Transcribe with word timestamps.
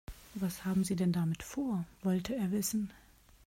Was 0.33 0.65
haben 0.65 0.83
Sie 0.83 0.95
denn 0.95 1.11
damit 1.13 1.43
vor?, 1.43 1.85
wollte 2.01 2.35
er 2.35 2.49
wissen. 2.49 2.89